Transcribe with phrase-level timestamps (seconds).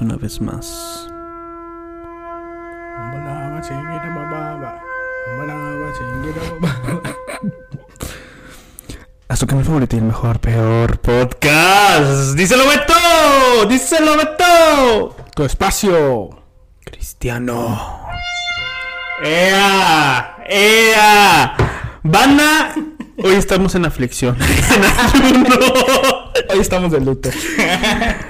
[0.00, 1.06] una vez más.
[9.28, 12.34] A su canal favorito y el mejor, peor podcast.
[12.34, 13.66] ¡Díselo, Beto!
[13.68, 15.16] ¡Díselo, Beto!
[15.34, 16.30] Tu espacio.
[16.84, 18.08] Cristiano.
[19.22, 20.36] ¡Ea!
[20.48, 21.56] ¡Ea!
[22.02, 22.74] Banda,
[23.22, 24.36] hoy estamos en aflicción.
[26.52, 27.30] Hoy estamos de luto.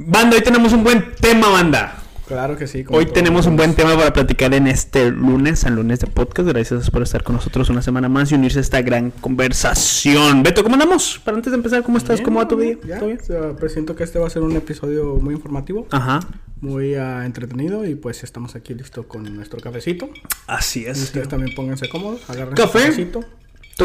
[0.00, 2.00] Banda, hoy tenemos un buen tema, banda.
[2.28, 2.84] Claro que sí.
[2.88, 6.48] Hoy tenemos un buen tema para platicar en este lunes, al lunes de podcast.
[6.48, 10.44] Gracias por estar con nosotros una semana más y unirse a esta gran conversación.
[10.44, 11.20] Beto, ¿cómo andamos?
[11.24, 12.18] Para antes de empezar, ¿cómo estás?
[12.18, 12.76] Bien, ¿Cómo va tu día?
[12.86, 13.18] ya, ¿Todo bien?
[13.20, 16.20] o sea, pues siento que este va a ser un episodio muy informativo, Ajá.
[16.60, 20.10] muy ah, entretenido y pues estamos aquí listos con nuestro cafecito.
[20.46, 21.02] Así Y es.
[21.02, 22.92] ustedes también pónganse cómodos, agarren ¿Café?
[22.92, 23.24] su cafecito,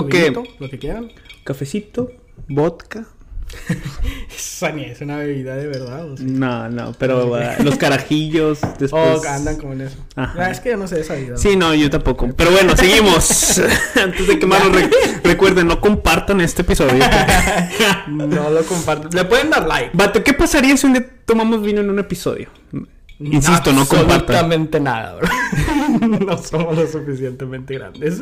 [0.05, 1.11] vinito, lo que quieran.
[1.43, 2.11] Cafecito,
[2.49, 3.07] vodka.
[4.35, 6.11] Esa ni es una bebida de verdad.
[6.11, 6.25] O sea.
[6.27, 8.91] No, no, pero ah, los carajillos después.
[8.91, 9.97] Oh, andan con eso.
[10.15, 10.45] Ajá.
[10.45, 11.37] Ah, es que yo no sé de esa vida.
[11.37, 12.29] Sí, no, yo tampoco.
[12.35, 13.61] Pero bueno, seguimos.
[13.95, 14.61] Antes de que más
[15.23, 17.03] recuerden, no compartan este episodio.
[18.07, 19.09] No lo comparto.
[19.15, 19.91] Le pueden dar like.
[19.93, 22.49] Vato, ¿qué pasaría si un día tomamos vino en un episodio?
[23.19, 24.35] Insisto, no compartan.
[24.35, 25.29] Absolutamente nada, bro.
[26.25, 28.19] no somos lo suficientemente grandes.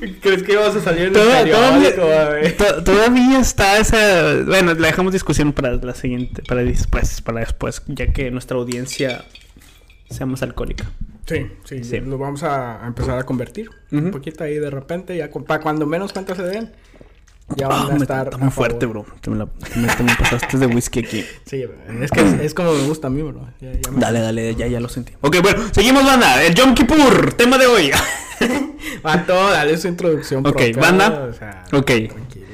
[0.22, 4.42] ¿Crees que íbamos a salir en el Toda- todavía, to- todavía está esa.
[4.46, 9.24] Bueno, la dejamos discusión para la siguiente, para después, para después, ya que nuestra audiencia
[10.10, 10.90] sea más alcohólica.
[11.26, 12.00] Sí, sí, Sí.
[12.00, 13.70] lo vamos a, a empezar a convertir.
[13.90, 14.10] Un Ujú.
[14.12, 16.72] poquito ahí de repente, ya con- para cuando menos cuentas se den,
[17.56, 18.24] ya Ah, van a me- estar.
[18.28, 18.54] está a muy favor.
[18.70, 19.06] fuerte, bro.
[19.20, 21.24] Te me, la- te me- te me pasaste de whisky aquí.
[21.44, 21.64] Sí,
[22.00, 23.46] es que es, es como me gusta a mí, bro.
[23.60, 25.12] Ya, ya me- Dale, dale, ya, ya lo sentí.
[25.20, 26.42] Ok, bueno, seguimos, banda.
[26.42, 27.90] El Yom Kippur, tema de hoy.
[29.02, 30.46] Vato, dale su introducción.
[30.46, 31.28] Ok, propia, banda.
[31.30, 31.86] o sea, Ok.
[31.86, 32.46] tranquilo.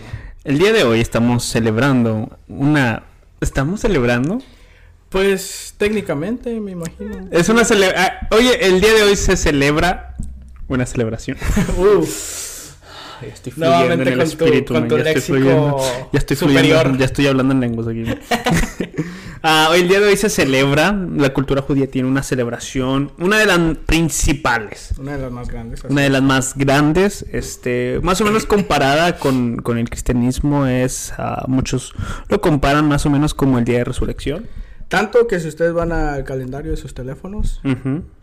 [0.45, 3.03] El día de hoy estamos celebrando una.
[3.41, 4.43] ¿Estamos celebrando?
[5.09, 7.29] Pues técnicamente, me imagino.
[7.31, 8.13] Es una celebración.
[8.31, 10.17] Oye, el día de hoy se celebra
[10.69, 11.37] una celebración.
[11.79, 12.44] Uf.
[13.29, 15.79] Ya estoy Nuevamente en el con tu- espíritu, con man, tu ya estoy fluyendo.
[16.13, 16.63] Ya estoy superior.
[16.81, 18.05] fluyendo, ya estoy hablando en lenguas aquí.
[19.47, 23.37] Ah, hoy el día de hoy se celebra, la cultura judía tiene una celebración, una
[23.39, 25.81] de las principales, Una de las más grandes.
[25.85, 25.93] así.
[25.93, 31.13] una de las más grandes, este, más o menos comparada con, con el cristianismo es,
[31.19, 31.93] ah, muchos
[32.31, 34.47] lo comparan más o menos como el día de resurrección.
[34.89, 37.61] Tanto que si ustedes van al calendario de sus teléfonos,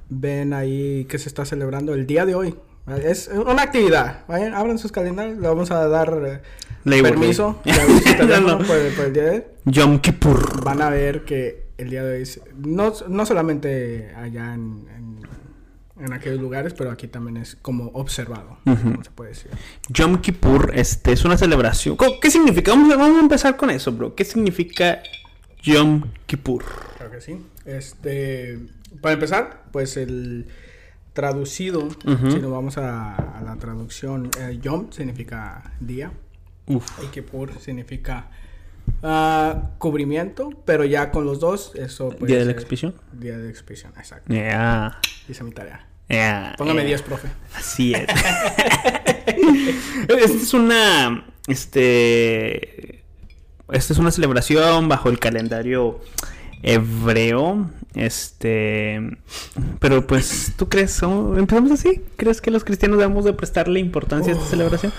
[0.09, 2.55] ven ahí que se está celebrando el día de hoy.
[2.97, 4.25] Es una actividad.
[4.27, 6.41] Vayan, abran sus calendarios, le vamos a dar
[6.85, 7.61] eh, permiso
[8.27, 8.57] No, no.
[8.59, 9.43] por, por el día de hoy.
[9.65, 10.63] Yom Kippur.
[10.63, 15.19] Van a ver que el día de hoy, es- no, no solamente allá en, en,
[16.05, 19.51] en aquellos lugares, pero aquí también es como observado, como se puede decir.
[19.89, 21.95] Yom Kippur este, es una celebración.
[21.95, 22.71] ¿Cómo- ¿Qué significa?
[22.71, 24.15] Vamos a, vamos a empezar con eso, bro.
[24.15, 25.01] ¿Qué significa
[25.63, 26.63] Yom Kippur?
[26.97, 27.37] Creo que sí.
[27.65, 28.59] Este,
[29.01, 30.47] para empezar, pues el
[31.13, 36.11] traducido, si nos vamos a, a la traducción, eh, Yom significa día
[36.67, 36.87] Uf.
[37.03, 38.29] y Kippur significa
[39.03, 42.95] ah, cubrimiento, pero ya con los dos, eso puede ¿Día de la ser expiación?
[43.11, 44.33] Día de expiación, exacto.
[44.33, 44.99] Yeah.
[45.27, 45.87] Hice mi tarea.
[46.07, 46.55] Yeah.
[46.57, 46.89] Póngame yeah.
[46.89, 47.29] 10, profe.
[47.55, 48.03] Así es.
[50.07, 51.25] Esta es una.
[51.47, 53.03] Este.
[53.71, 56.01] Esta es una celebración bajo el calendario
[56.63, 57.69] hebreo.
[57.93, 59.01] Este.
[59.79, 60.97] Pero pues, ¿tú crees?
[60.99, 62.01] ¿cómo- ¿Empezamos así?
[62.15, 64.93] ¿Crees que los cristianos debemos de prestarle importancia a esta celebración?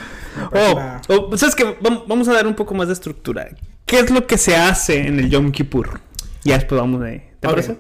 [0.51, 1.65] parece Oh, una- oh, ¿Sabes qué?
[1.81, 3.49] Vam- Vamos a dar un poco más de estructura.
[3.87, 6.01] ¿Qué es lo que se hace en el Yom Kippur?
[6.45, 7.19] Ya después vamos de.
[7.41, 7.53] ¿Te Ok.
[7.55, 7.79] parece?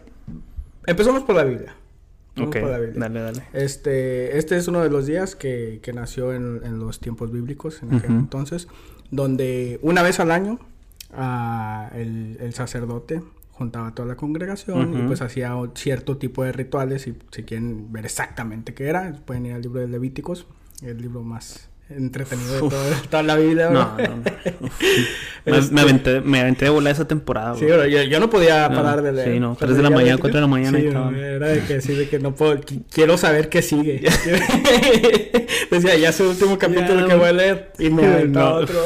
[0.87, 1.75] Empezamos por la Biblia.
[2.41, 2.99] Ok, por la Biblia.
[3.01, 3.43] dale, dale.
[3.53, 7.83] Este, este es uno de los días que, que nació en, en los tiempos bíblicos,
[7.83, 8.69] en aquel entonces,
[9.11, 10.59] donde una vez al año
[11.15, 13.21] ah, el, el sacerdote
[13.53, 15.07] juntaba a toda la congregación y Ujú.
[15.09, 19.53] pues hacía cierto tipo de rituales y si quieren ver exactamente qué era, pueden ir
[19.53, 20.47] al libro de Levíticos,
[20.83, 22.73] el libro más entretenido de Uf.
[22.73, 23.69] todo- toda la Biblia.
[23.69, 23.99] No, ¿no?
[23.99, 24.23] no.
[24.63, 24.81] Uf.
[25.45, 27.55] Me, Este- me aventé, me aventé de volar esa temporada.
[27.57, 27.87] Sí, bro.
[27.87, 29.33] yo, yo no podía parar de leer.
[29.35, 31.11] sí, no, Cuando tres de la mañana, Levíticos, cuatro de la mañana Sí, y no,
[31.15, 34.01] era de que sí, de que no puedo, qui- quiero saber qué sigue.
[35.71, 38.09] Decía, ya es el último capítulo Ya, que voy a leer y me no.
[38.13, 38.79] aventaba otro.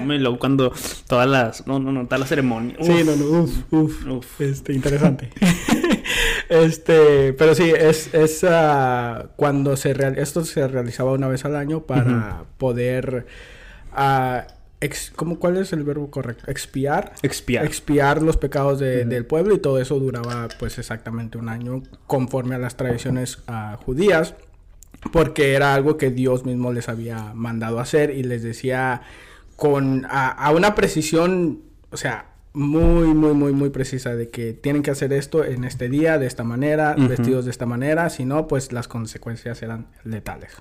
[0.00, 0.72] No, me lo cuando
[1.08, 1.66] todas las.
[1.66, 2.76] No, no, no, toda la ceremonia.
[2.80, 4.40] Sí, no, no, uf, uf, Uf.
[4.40, 5.30] este, interesante.
[6.48, 11.56] este, pero sí, es, es ah, cuando se real, esto se realizaba una vez al
[11.56, 13.26] año para poder,
[13.92, 14.46] ah,
[14.80, 16.50] ex- ¿cómo, ¿cuál es el verbo correcto?
[16.50, 17.12] Expiar.
[17.22, 17.64] Expiar.
[17.64, 22.54] expiar los pecados de- del pueblo y todo eso duraba pues exactamente un año conforme
[22.54, 24.34] a las tradiciones ah, judías
[25.12, 29.02] porque era algo que Dios mismo les había mandado hacer y les decía
[29.68, 34.82] con a, a una precisión o sea, muy, muy, muy, muy precisa de que tienen
[34.82, 38.46] que hacer esto en este día, de esta manera, vestidos de esta manera, si no,
[38.46, 40.52] pues las consecuencias serán letales.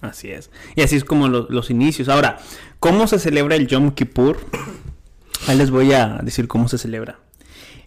[0.00, 0.50] Así es.
[0.74, 2.08] Y así es como lo- los inicios.
[2.08, 2.38] Ahora,
[2.80, 4.38] ¿cómo se celebra el Yom Kippur?
[5.46, 7.18] Ahí les voy a decir cómo se celebra.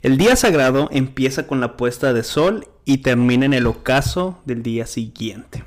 [0.04, 4.62] El día sagrado empieza con la puesta de sol y termina en el ocaso del
[4.62, 5.63] día siguiente.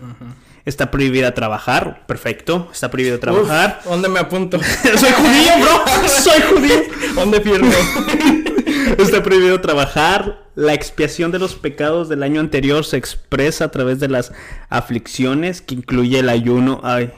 [0.65, 2.69] Está prohibida trabajar, perfecto.
[2.73, 3.81] Está prohibido trabajar.
[3.85, 4.59] Uf, ¿Dónde me apunto?
[4.83, 6.09] Soy judío, bro.
[6.09, 6.83] Soy judío.
[7.15, 7.73] ¿Dónde firmo?
[8.99, 10.45] Está prohibido trabajar.
[10.55, 14.33] La expiación de los pecados del año anterior se expresa a través de las
[14.69, 16.81] aflicciones, que incluye el ayuno.
[16.85, 17.11] Ay.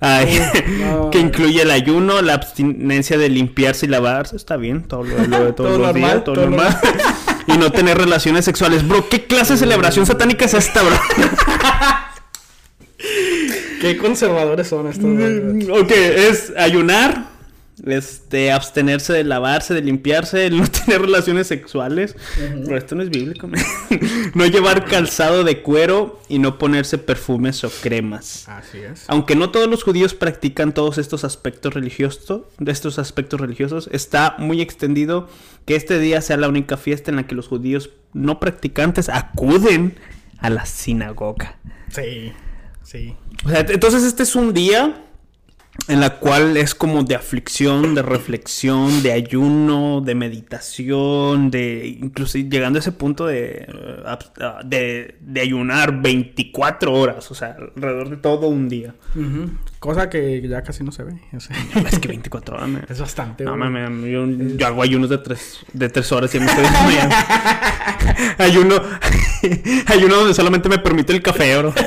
[0.00, 0.40] Ay.
[0.78, 1.10] no.
[1.10, 4.36] que incluye el ayuno, la abstinencia de limpiarse y lavarse.
[4.36, 6.78] Está bien, todo lo, lo de todos Todo los normal, días, todo, todo normal.
[7.48, 8.86] y no tener relaciones sexuales.
[8.86, 10.96] Bro, ¿qué clase de celebración satánica es esta, bro?
[13.80, 15.04] Qué conservadores son estos.
[15.04, 17.28] Mm, Ok, es ayunar,
[17.86, 22.16] este, abstenerse de lavarse, de limpiarse, no tener relaciones sexuales.
[22.36, 23.48] Pero esto no es bíblico.
[24.34, 28.48] no llevar calzado de cuero y no ponerse perfumes o cremas.
[28.48, 29.04] Así es.
[29.08, 34.36] Aunque no todos los judíos practican todos estos aspectos religiosos, de estos aspectos religiosos, está
[34.38, 35.28] muy extendido
[35.64, 39.96] que este día sea la única fiesta en la que los judíos no practicantes acuden
[40.38, 41.58] a la sinagoga.
[41.90, 42.32] Sí,
[42.88, 43.14] sí.
[43.44, 45.07] O sea, entonces este es un día
[45.86, 52.36] en la cual es como de aflicción, de reflexión, de ayuno, de meditación, de incluso
[52.36, 54.18] llegando a ese punto de, eh, ah,
[54.64, 58.94] de, de ayunar 24 horas, o sea, alrededor de todo un día.
[59.78, 61.12] Cosa que ya casi no se ve.
[61.34, 61.56] o sea,
[61.88, 63.44] Es que 24 horas, me- es bastante.
[63.44, 63.70] No, güey.
[63.70, 64.26] mames, yo,
[64.56, 67.14] yo hago ayunos de tres, de tres horas y me estoy desmayando.
[68.38, 68.74] Ayuno,
[69.86, 71.72] ayuno donde solamente me permite el café, bro.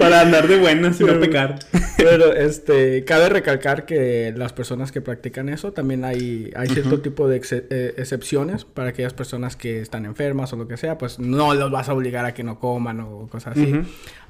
[0.00, 1.58] Para andar de buenas y no pecar.
[1.96, 7.28] Pero este, cabe recalcar que las personas que practican eso también hay, hay cierto tipo
[7.28, 11.18] de exe- eh, excepciones para aquellas personas que están enfermas o lo que sea, pues
[11.18, 13.70] no los vas a obligar a que no coman o cosas así.
[13.72, 13.82] Ujú.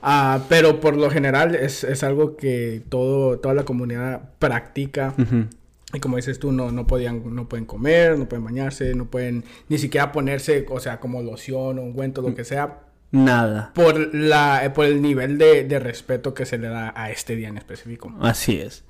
[0.02, 5.14] Ah, pero por lo general es, es algo que todo, toda la comunidad practica.
[5.16, 5.44] Ujú.
[5.92, 9.44] Y como dices tú, no, no, podían, no pueden comer, no pueden bañarse, no pueden
[9.68, 12.78] ni siquiera ponerse, o sea, como loción o ungüento, lo que sea,
[13.12, 13.72] Nada.
[13.74, 17.48] por, la, por el nivel de, de respeto que se le da a este día
[17.48, 18.14] en específico.
[18.20, 18.84] Así es.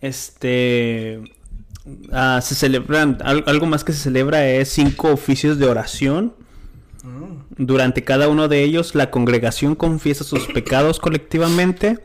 [0.00, 1.20] Este.
[2.12, 3.18] ah, se celebran.
[3.24, 6.34] al- algo más que se celebra es cinco oficios de oración.
[7.56, 11.98] Durante cada uno de ellos, la congregación confiesa sus pecados colectivamente.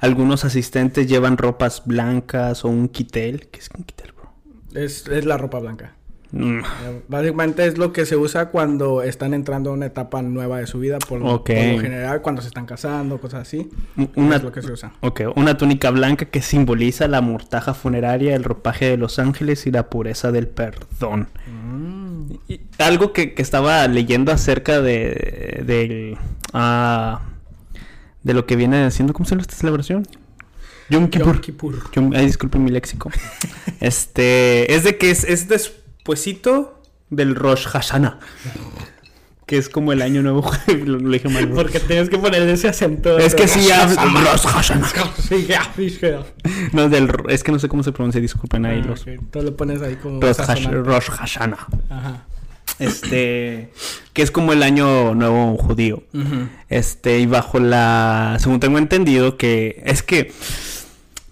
[0.00, 3.48] Algunos asistentes llevan ropas blancas o un quitel.
[3.48, 4.32] ¿Qué es un quitel, bro?
[4.80, 5.94] Es, es la ropa blanca.
[6.36, 6.62] Mm,
[7.06, 10.80] Básicamente es lo que se usa cuando están entrando a una etapa nueva de su
[10.80, 13.70] vida, por, lo general, cuando se están casando, cosas así.
[14.16, 14.92] Una, Es lo que se usa.
[15.00, 19.70] ok, una túnica blanca que simboliza la mortaja funeraria, el ropaje de los ángeles y
[19.70, 21.28] la pureza del perdón.
[22.48, 26.18] Y algo que, que estaba leyendo acerca de del
[26.52, 27.20] ah,
[28.24, 30.08] de lo que viene haciendo ¿cómo se llama esta celebración?
[30.90, 31.34] Yom Kippur.
[31.34, 31.90] Yom Kippur.
[31.92, 33.10] Yom- ay, disculpen mi léxico.
[33.80, 35.72] este es de que es, es
[36.04, 38.18] despuesito del Rosh Hashanah.
[39.46, 40.50] Que es como el año nuevo.
[40.84, 41.48] lo, lo dije mal.
[41.48, 43.18] Porque tienes que ponerle ese acento.
[43.18, 44.92] Es que sí hablo Rosh Hashanah.
[46.72, 49.04] No, del, es que no sé cómo se pronuncia, disculpen ahí Ah, los.
[49.30, 50.20] Tú lo pones ahí como.
[50.20, 50.66] Rosh, Hash-.
[50.70, 51.66] Rosh Hashanah.
[51.88, 52.24] Ajá.
[52.78, 53.70] Este.
[54.12, 56.02] que es como el año nuevo judío.
[56.68, 58.36] Este, y bajo la.
[58.40, 60.32] Según tengo entendido, que es que.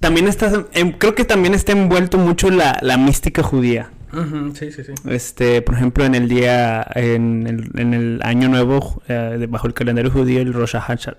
[0.01, 0.65] También está.
[0.99, 3.92] creo que también está envuelto mucho la, la mística judía.
[4.13, 4.93] Ujú, Sí, sí, sí.
[5.09, 6.87] Este, por ejemplo, en el día.
[6.95, 11.17] En el, en el año nuevo, eh, bajo el calendario judío, el Rosh Hashanah.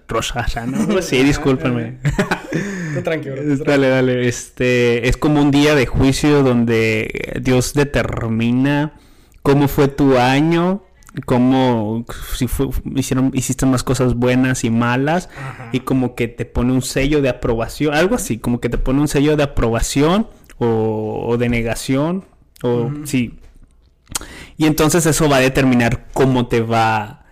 [1.01, 1.17] Sí.
[2.93, 3.35] Tú tranquilo.
[3.35, 3.65] tú tranquilo.
[3.65, 4.27] Dale, dale.
[4.27, 8.93] Este es como un día de juicio donde Dios determina
[9.41, 10.83] cómo fue tu año,
[11.25, 15.69] cómo si fue- hicieron hiciste más cosas buenas y malas Ajá.
[15.71, 19.01] y como que te pone un sello de aprobación, algo así, como que te pone
[19.01, 20.27] un sello de aprobación
[20.59, 22.25] o, o de negación
[22.63, 23.37] o sí.
[24.57, 27.25] Y entonces eso va a determinar cómo te va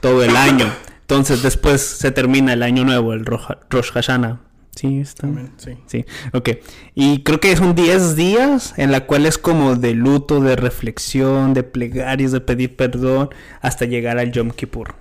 [0.00, 0.66] todo el año.
[1.02, 4.40] Entonces después se termina el año nuevo, el Rosh Rosh Hashanah.
[4.76, 5.28] Sí, está.
[5.56, 5.72] Sí.
[5.86, 6.50] Sí, ok.
[6.94, 11.52] Y creo que son 10 días en la cual es como de luto, de reflexión,
[11.52, 14.94] de plegarias, de pedir perdón, hasta llegar al Yom Kippur.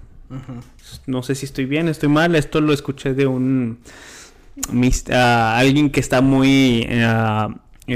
[1.05, 2.35] No sé si estoy bien, estoy mal.
[2.35, 3.79] Esto lo escuché de un...
[5.13, 7.49] ah, alguien que está muy ah,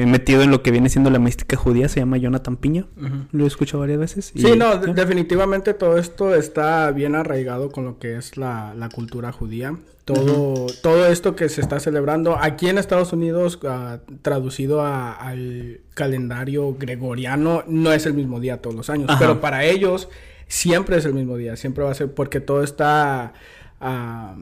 [0.06, 2.86] metido en lo que viene siendo la mística judía, se llama Jonathan Piña.
[3.32, 4.32] Lo he escuchado varias veces.
[4.36, 9.78] sí, no, definitivamente todo esto está bien arraigado con lo que es la, cultura judía.
[10.06, 16.76] Todo, todo esto que se está celebrando aquí en Estados Unidos, uh, traducido al calendario
[16.78, 20.10] gregoriano, no es el mismo día todos los años, pero para ellos
[20.48, 23.34] siempre es el mismo día, siempre va a ser porque todo está
[23.80, 24.42] uh,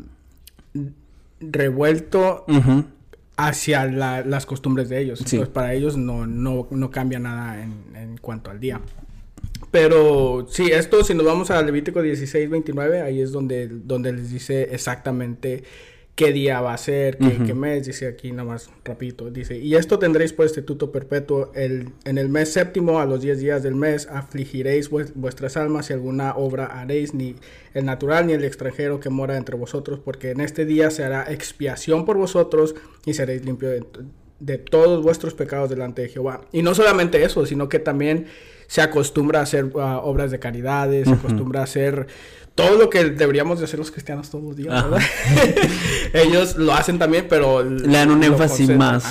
[1.40, 2.46] revuelto
[3.48, 5.20] hacia las costumbres de ellos.
[5.20, 8.82] Entonces, para ellos no, no, no cambia nada en, en, cuanto al día.
[9.72, 14.32] Pero sí, esto, si nos vamos a Levítico 16, 29, ahí es donde, donde les
[14.32, 15.64] dice exactamente
[16.16, 19.98] qué día va a ser, qué, mes, dice aquí nada más rapidito, dice, y esto
[19.98, 24.08] tendréis por estatuto perpetuo, el, en el mes séptimo, a los diez días del mes,
[24.08, 27.36] afligiréis vuestras almas y alguna obra haréis, ni
[27.74, 31.32] el natural ni el extranjero que mora entre vosotros, porque en este día se hará
[31.32, 32.76] expiación por vosotros
[33.06, 33.86] y seréis limpios
[34.40, 36.42] de, todos vuestros pecados delante de Jehová.
[36.52, 38.26] Y no solamente eso, sino que también
[38.68, 42.08] se acostumbra a hacer ah, obras de caridades, se acostumbra a hacer
[42.56, 45.00] todo lo que deberíamos de hacer los cristianos todos los días, ¿verdad?
[46.14, 47.64] Ellos lo hacen también, pero...
[47.64, 49.06] Le dan un énfasis más,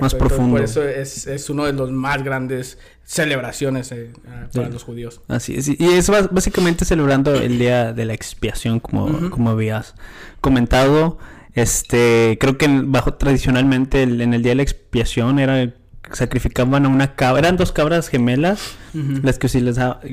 [0.00, 0.56] más profundo.
[0.56, 4.12] por eso es, es, uno de los más grandes celebraciones eh,
[4.52, 5.20] para los judíos.
[5.28, 5.68] Así es.
[5.68, 9.94] Y es básicamente celebrando el día de la expiación, como, como habías
[10.40, 11.18] comentado.
[11.54, 15.72] Este, creo que bajo tradicionalmente en el día de la expiación era
[16.12, 18.76] sacrificaban a una cabra, eran dos cabras gemelas
[19.22, 19.48] las que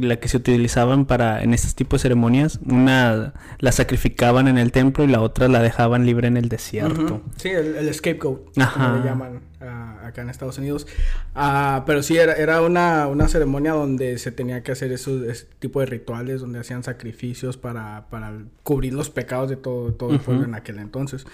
[0.02, 4.72] la que se utilizaban para en estos tipos de ceremonias, una la sacrificaban en el
[4.72, 7.22] templo y la otra la dejaban libre en el desierto.
[7.38, 8.42] Sí, el, scapegoat,
[8.74, 10.86] como le llaman ah, acá en Estados Unidos.
[11.34, 15.46] Ah, pero sí era, era una, una, ceremonia donde se tenía que hacer esos, ese
[15.60, 18.34] tipo de rituales, donde hacían sacrificios para, para
[18.64, 21.26] cubrir los pecados de todo, todo el pueblo en aquel entonces.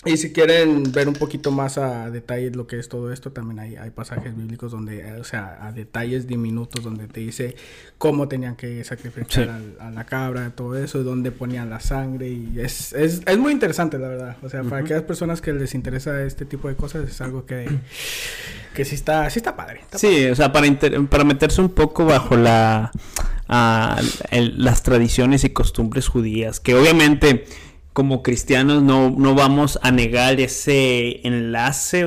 [0.08, 3.58] Y si quieren ver un poquito más a detalle lo que es todo esto, también
[3.58, 7.56] hay, hay pasajes bíblicos donde, o sea, a detalles diminutos donde te dice
[7.98, 12.94] cómo tenían que sacrificar a, la cabra, todo eso, dónde ponían la sangre y es,
[12.94, 14.36] es, es muy interesante, la verdad.
[14.42, 17.68] O sea, para aquellas personas que les interesa este tipo de cosas es algo que,
[18.74, 19.82] que sí está, sí está padre.
[19.92, 20.68] sí, o sea, para,
[21.10, 22.90] para meterse un poco bajo la,
[23.48, 27.44] las tradiciones y costumbres judías, que obviamente
[27.98, 32.06] como cristianos no, no vamos a negar ese enlace,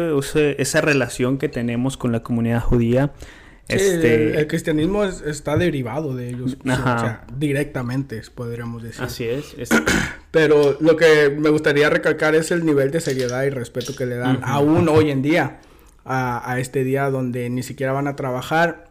[0.57, 3.12] esa relación que tenemos con la comunidad judía.
[3.67, 4.39] este...
[4.39, 9.03] el, cristianismo está derivado de ellos, o sea, directamente, podríamos decir.
[9.03, 9.53] Así es.
[10.31, 14.15] Pero lo que me gustaría recalcar es el nivel de seriedad y respeto que le
[14.15, 15.60] dan aún hoy en día
[16.05, 18.88] a, a, este día donde ni siquiera van a trabajar.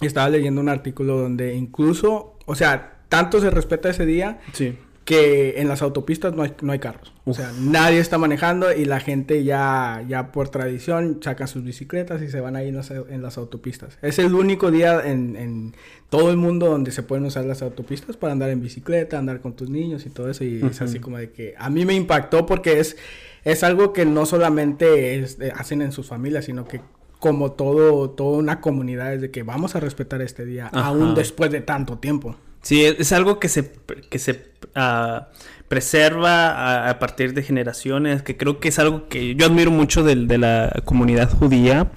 [0.00, 4.76] Estaba leyendo un artículo donde incluso, o sea, tanto se respeta ese día sí
[5.12, 7.12] que en las autopistas no hay, no hay carros.
[7.26, 12.22] O sea, nadie está manejando y la gente ya, ya por tradición saca sus bicicletas
[12.22, 13.98] y se van ahí en las, en las autopistas.
[14.00, 15.74] Es el único día en, en,
[16.08, 19.52] todo el mundo donde se pueden usar las autopistas para andar en bicicleta, andar con
[19.52, 20.44] tus niños y todo eso.
[20.44, 22.96] Y es así como de que a mí me impactó porque es,
[23.44, 26.80] es algo que no solamente es, hacen en sus familias, sino que
[27.18, 31.50] como todo, toda una comunidad es de que vamos a respetar este día, aún después
[31.52, 32.34] de tanto tiempo.
[32.62, 33.72] Sí, es, algo que se,
[34.08, 35.24] que se uh,
[35.72, 40.16] preserva a, partir de generaciones, que creo que es algo que yo admiro mucho de,
[40.16, 41.90] de, la comunidad judía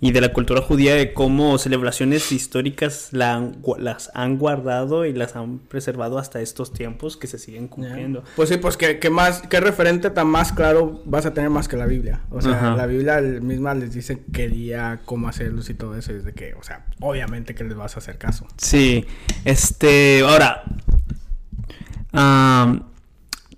[0.00, 5.36] y de la cultura judía, de cómo celebraciones históricas la las han guardado y las
[5.36, 8.24] han preservado hasta estos tiempos que se siguen cumpliendo.
[8.36, 11.76] Pues sí, pues que, más, qué referente tan más claro vas a tener más que
[11.76, 12.22] la Biblia.
[12.30, 16.32] O sea, la Biblia misma les dice qué día, cómo hacerlos y todo eso, desde
[16.32, 18.46] que, o sea, obviamente que les vas a hacer caso.
[18.56, 19.04] Sí,
[19.44, 20.64] este, ahora,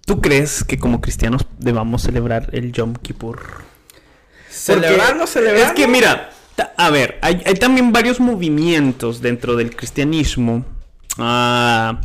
[0.04, 3.40] ¿Tú crees que como cristianos debamos celebrar el Yom Kippur?
[4.50, 5.66] Celebrarlo, celebrarlo.
[5.66, 6.30] Es que mira,
[6.76, 10.64] a ver, hay, también varios movimientos dentro del cristianismo
[11.18, 12.00] ah,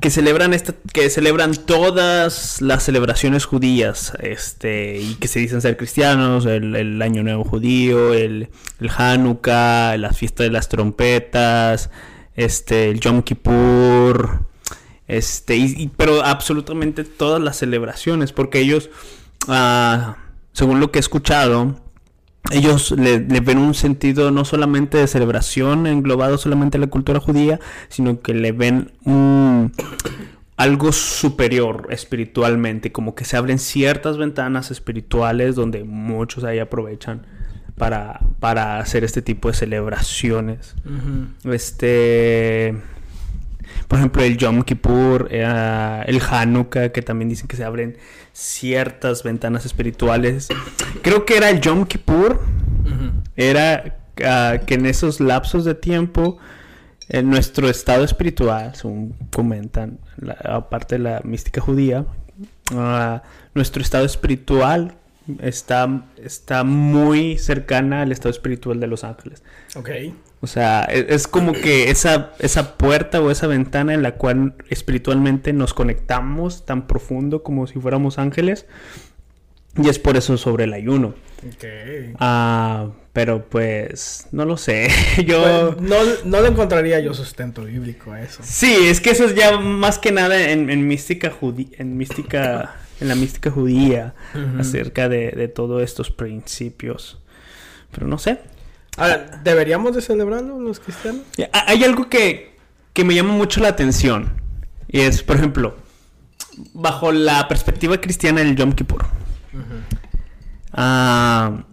[0.00, 5.76] que celebran esta, que celebran todas las celebraciones judías, este, y que se dicen ser
[5.76, 8.48] cristianos, el, Año Nuevo Judío, el,
[8.80, 11.90] el Hanukkah, la fiesta de las trompetas,
[12.36, 14.46] este, el Yom Kippur.
[15.08, 18.90] Este, y, pero absolutamente todas las celebraciones, porque ellos,
[19.48, 20.16] ah,
[20.52, 21.76] según lo que he escuchado,
[22.50, 27.60] ellos le, ven un sentido no solamente de celebración englobado solamente en la cultura judía,
[27.88, 29.72] sino que le ven un,
[30.56, 37.26] algo superior espiritualmente, como que se abren ciertas ventanas espirituales donde muchos ahí aprovechan
[37.76, 40.74] para, para hacer este tipo de celebraciones.
[41.44, 42.74] Este
[43.88, 47.96] por ejemplo, el Yom Kippur, eh, el Hanukkah, que también dicen que se abren
[48.32, 50.48] ciertas ventanas espirituales.
[51.02, 52.40] Creo que era el Yom Kippur,
[53.36, 56.38] era ah, que en esos lapsos de tiempo,
[57.08, 59.98] en nuestro estado espiritual, según comentan,
[60.44, 62.04] aparte de la mística judía,
[62.74, 63.22] ah,
[63.54, 64.96] nuestro estado espiritual
[65.40, 69.42] está, está muy cercana al estado espiritual de los ángeles.
[69.76, 69.90] Ok.
[70.40, 74.54] O sea, e, es, como que esa, esa puerta o esa ventana en la cual
[74.68, 78.66] espiritualmente nos conectamos tan profundo como si fuéramos ángeles.
[79.82, 81.14] Y es por eso sobre el ayuno.
[81.46, 81.64] Ok.
[82.18, 84.88] Ah, pero pues, no lo sé.
[85.26, 85.74] yo...
[85.76, 88.42] Pues, no, no le encontraría yo sustento bíblico a eso.
[88.42, 92.76] Sí, es que eso es ya más que nada en, en mística judía, en mística,
[93.00, 94.14] en la mística judía,
[94.58, 97.20] acerca de, de todos estos principios.
[97.90, 98.38] Pero no sé.
[98.96, 101.22] Ahora, ¿deberíamos de celebrarlo los cristianos?
[101.52, 102.56] Hay algo que,
[102.92, 104.40] que me llama mucho la atención.
[104.88, 105.76] Y es, por ejemplo,
[106.72, 109.04] bajo la perspectiva cristiana del Yom Kippur.
[110.72, 111.64] Ah,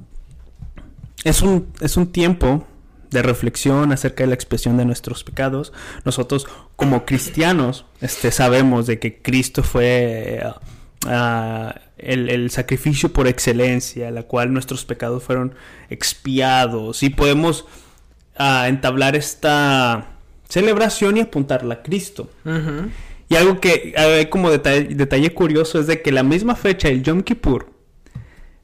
[1.24, 2.68] es, un, es un tiempo
[3.10, 5.72] de reflexión acerca de la expresión de nuestros pecados.
[6.03, 10.44] Nosotros como cristianos este, sabemos de que Cristo fue
[11.08, 15.55] ah, el, sacrificio por excelencia, la cual nuestros pecados fueron
[15.89, 17.65] expiados y podemos
[18.38, 20.10] ah, entablar esta
[20.50, 22.29] celebración y apuntarla a Cristo.
[23.29, 27.22] Y algo que hay como detalle, curioso es de que la misma fecha, el Yom
[27.22, 27.72] Kippur,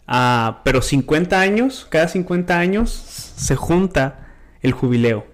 [0.07, 4.27] ah, pero 50 años, cada 50 años se junta
[4.61, 5.25] el jubileo.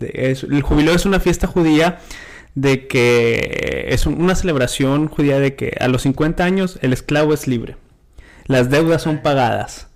[0.00, 2.00] el jubileo es una fiesta judía
[2.54, 7.46] de que es una celebración judía de que a los 50 años el esclavo es
[7.46, 7.76] libre.
[8.46, 9.88] Las deudas son pagadas.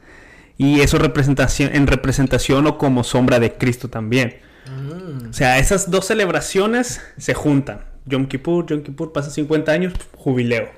[0.56, 4.38] Y eso representación, en representación o como sombra de Cristo también.
[4.66, 5.30] Mm.
[5.30, 7.84] O sea, esas dos celebraciones se juntan.
[8.06, 10.68] Yom Kippur, Yom Kippur pasa 50 años, jubileo.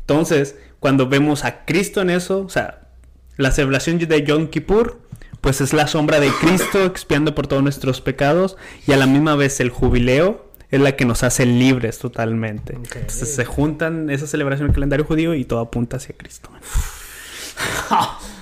[0.00, 2.88] Entonces, cuando vemos a Cristo en eso, o sea,
[3.36, 5.00] la celebración de Yom Kippur,
[5.40, 8.56] pues es la sombra de Cristo expiando por todos nuestros pecados
[8.86, 12.74] y a la misma vez el jubileo es la que nos hace libres totalmente.
[12.74, 16.50] Entonces se juntan esa celebración del calendario judío y todo apunta hacia Cristo.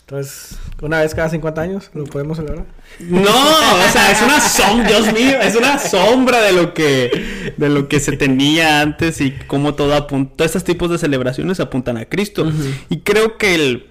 [0.00, 2.64] Entonces, una vez cada 50 años lo podemos celebrar.
[3.00, 7.68] No, o sea, es una sombra, Dios mío, es una sombra de lo que de
[7.68, 11.96] lo que se tenía antes y cómo todo apunta, todos estos tipos de celebraciones apuntan
[11.96, 12.48] a Cristo.
[12.88, 13.90] Y creo que el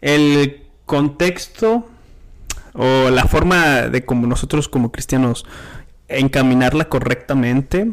[0.00, 1.88] el contexto
[2.74, 5.44] o la forma de como nosotros como cristianos
[6.08, 7.92] encaminarla correctamente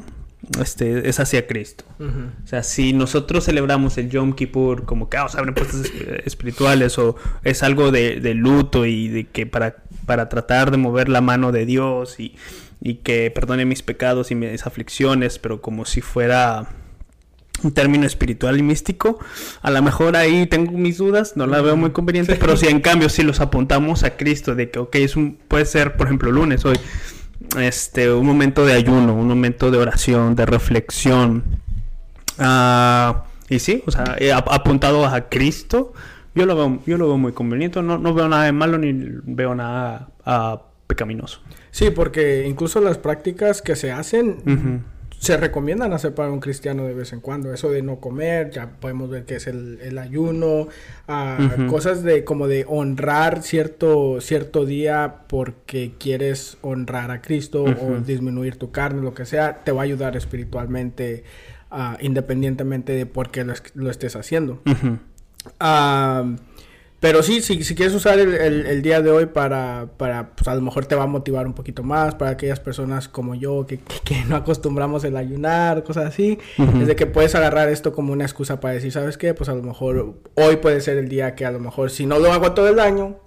[0.60, 1.86] este, es hacia Cristo.
[1.99, 5.84] O sea, si nosotros celebramos el Yom Kippur como que vamos a abrir puertas
[6.26, 11.21] espirituales o es algo de, luto y de que para, para tratar de mover la
[11.21, 12.36] mano de Dios y,
[12.82, 16.67] y que perdone mis pecados y mis aflicciones, pero como si fuera
[17.63, 19.19] un término espiritual y místico,
[19.62, 22.82] a lo mejor ahí tengo mis dudas, no la veo muy conveniente, pero si en
[22.82, 26.32] cambio si los apuntamos a Cristo de que, ok, es un, puede ser, por ejemplo,
[26.32, 26.78] lunes hoy,
[27.60, 31.43] este, un momento de ayuno, un momento de oración, de reflexión.
[32.39, 34.17] Ah, y sí, o sea,
[34.48, 35.93] apuntado a Cristo,
[36.36, 38.93] yo lo veo, yo lo veo muy conveniente, no, no veo nada de malo ni
[38.93, 41.41] veo nada uh, pecaminoso.
[41.72, 44.84] Sí, porque incluso las prácticas que se hacen
[45.23, 47.53] se recomiendan hacer para un cristiano de vez en cuando.
[47.53, 50.67] Eso de no comer, ya podemos ver que es el, ayuno,
[51.07, 51.38] ah,
[51.69, 58.57] cosas de como de honrar cierto, cierto día porque quieres honrar a Cristo o disminuir
[58.57, 61.23] tu carne, lo que sea, te va a ayudar espiritualmente
[61.71, 64.62] uh, independientemente de por qué lo, lo estés haciendo.
[67.03, 70.55] Pero sí, si, si quieres usar el, el, día de hoy para, para pues a
[70.55, 73.77] lo mejor te va a motivar un poquito más, para aquellas personas como yo que,
[74.05, 76.39] que, no acostumbramos el ayunar, cosas así,
[76.79, 79.33] es de que puedes agarrar esto como una excusa para decir, ¿sabes qué?
[79.33, 82.19] Pues a lo mejor hoy puede ser el día que a lo mejor si no
[82.19, 83.17] lo hago todo el año,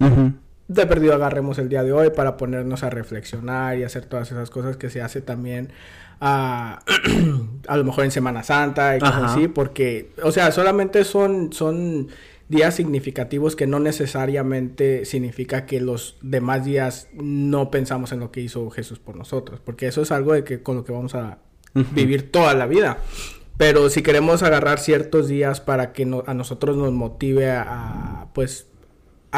[0.68, 4.48] de perdido agarremos el día de hoy para ponernos a reflexionar y hacer todas esas
[4.48, 5.70] cosas que se hace también
[6.18, 6.80] a,
[7.68, 11.52] a lo mejor en Semana Santa y cosas así, porque, o sea, solamente son...
[11.52, 12.08] son
[12.48, 18.40] días significativos que no necesariamente significa que los demás días no pensamos en lo que
[18.40, 21.38] hizo Jesús por nosotros, porque eso es algo de que con lo que vamos a
[21.92, 22.98] vivir toda la vida.
[23.56, 28.68] Pero si queremos agarrar ciertos días para que a nosotros nos motive a, pues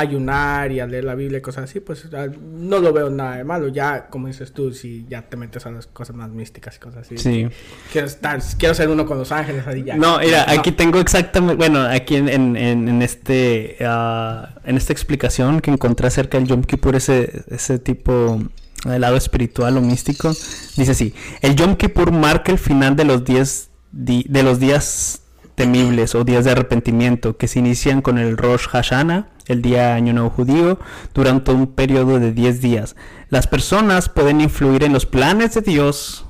[0.01, 2.09] ayunar y a leer la Biblia y cosas así, pues
[2.41, 3.69] no lo veo nada de malo.
[3.69, 7.07] Ya, como dices tú, si ya te metes a las cosas más místicas y cosas
[7.07, 7.19] así.
[7.19, 7.49] Sí.
[7.93, 9.97] Quiero, estar, quiero ser uno con los ángeles, así ya.
[9.97, 15.61] No, mira, aquí tengo exactamente, bueno, aquí en, en, en este, uh, en esta explicación
[15.61, 18.41] que encontré acerca del Yom Kippur, ese, ese tipo
[18.85, 20.29] del lado espiritual o místico,
[20.77, 25.23] dice así, el Yom Kippur marca el final de los días, de los días
[25.59, 30.12] temibles o días de arrepentimiento que se inician con el Rosh Hashanah, el día Año
[30.12, 30.79] Nuevo Judío,
[31.12, 32.94] durante un periodo de 10 días.
[33.29, 36.25] Las personas pueden influir en los planes de Dios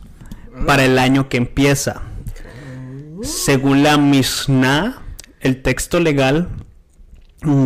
[0.67, 2.01] para el año que empieza.
[3.21, 5.03] Según la Mishnah,
[5.41, 6.49] el texto legal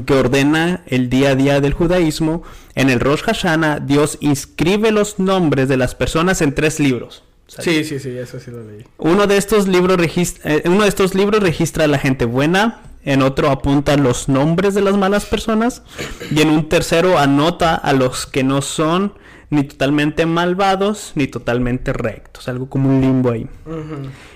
[0.04, 2.42] que ordena el día a día del judaísmo,
[2.74, 7.22] en el Rosh Hashanah Dios inscribe los nombres de las personas en tres libros.
[7.58, 8.84] Sí, sí, sí, eso sí lo leí.
[8.98, 12.82] Uno de estos libros registra, eh, uno de estos libros registra a la gente buena,
[13.04, 15.82] en otro apunta los nombres de las malas personas
[16.30, 19.14] y en un tercero anota a los que no son
[19.50, 23.48] ni totalmente malvados ni totalmente rectos, algo como un limbo ahí.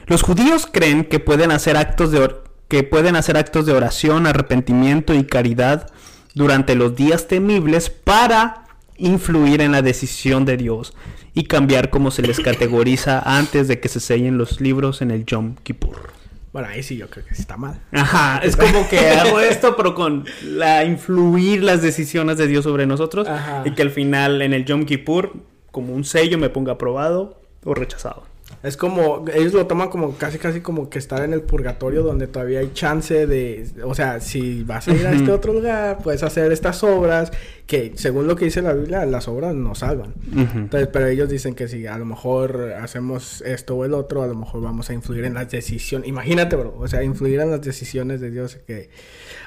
[0.07, 2.35] Los judíos creen que pueden hacer actos de
[2.69, 5.91] que pueden hacer actos de oración, arrepentimiento y caridad
[6.35, 8.66] durante los días temibles para
[8.99, 10.95] influir en la decisión de Dios
[11.35, 15.25] y cambiar cómo se les categoriza antes de que se sellen los libros en el
[15.27, 16.11] Yom Kippur.
[16.53, 17.83] Bueno, ahí sí yo creo que está mal.
[17.93, 22.87] Ajá, es como que hago esto, pero con la influir las decisiones de Dios sobre
[22.87, 23.29] nosotros
[23.67, 25.35] y que al final en el Yom Kippur,
[25.71, 28.25] como un sello, me ponga aprobado o rechazado.
[28.67, 32.27] Es como, ellos lo toman como casi casi como que estar en el purgatorio donde
[32.27, 36.23] todavía hay chance de, o sea, si vas a ir a este otro lugar, puedes
[36.25, 37.31] hacer estas obras
[37.67, 40.15] que según lo que dice la Biblia, las obras no salvan.
[40.35, 44.27] Entonces, pero ellos dicen que si a lo mejor hacemos esto o el otro, a
[44.27, 46.09] lo mejor vamos a influir en las decisiones.
[46.09, 48.91] Imagínate, bro, o sea, influir en las decisiones de Dios que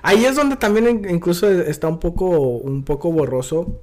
[0.01, 3.81] ahí es donde también incluso está un poco un poco borroso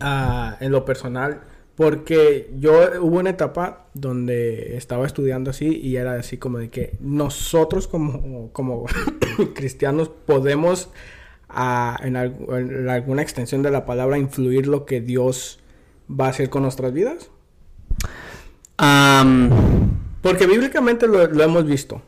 [0.00, 1.40] ah, en lo personal
[1.80, 6.98] porque yo hubo una etapa donde estaba estudiando así y era así como de que
[7.00, 8.84] nosotros como, como
[9.54, 10.90] cristianos podemos
[11.48, 15.58] ah, en, alguna extensión de la palabra influir lo que Dios
[16.06, 17.30] va a hacer con nuestras vidas.
[18.76, 22.02] Porque bíblicamente lo, hemos visto.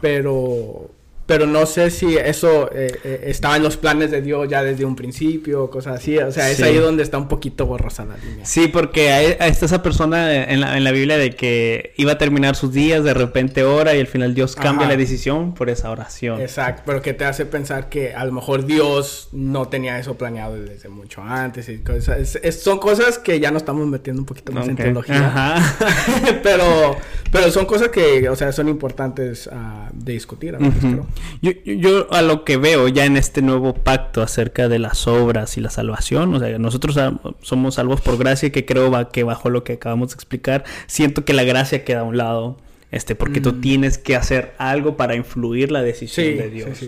[0.00, 0.90] Pero
[1.26, 4.84] pero no sé si eso eh, eh, estaba en los planes de Dios ya desde
[4.84, 6.16] un principio, cosas así.
[6.18, 8.46] O sea, es ahí donde está un poquito borrosa la línea.
[8.46, 12.18] Sí, porque hay, está esa persona en la, en la, Biblia de que iba a
[12.18, 15.90] terminar sus días, de repente ora y al final Dios cambia la decisión por esa
[15.90, 16.40] oración.
[16.40, 20.56] Exacto, pero que te hace pensar que a lo mejor Dios no tenía eso planeado
[20.56, 21.68] desde mucho antes.
[21.68, 22.38] Y cosas.
[22.60, 25.26] son cosas que ya nos estamos metiendo un poquito más en teología.
[25.26, 25.76] Ajá.
[26.44, 26.96] pero,
[27.32, 30.54] pero son cosas que, o sea, son importantes uh, de discutir.
[30.54, 31.06] A veces, creo.
[31.42, 35.56] Yo, yo, a lo que veo ya en este nuevo pacto acerca de las obras
[35.56, 36.98] y la salvación, o sea, nosotros
[37.42, 41.24] somos salvos por gracia, que creo va, que bajo lo que acabamos de explicar, siento
[41.24, 42.56] que la gracia queda a un lado,
[42.90, 43.60] este, porque tú mm.
[43.60, 46.78] tienes que hacer algo para influir la decisión de Dios.